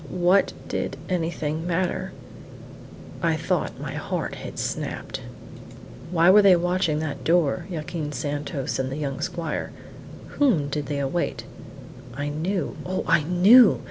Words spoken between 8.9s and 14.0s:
the young squire? Whom did they await? I knew! Oh, I knew!